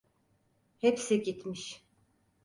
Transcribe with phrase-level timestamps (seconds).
[0.77, 1.85] Hepsi gitmiş.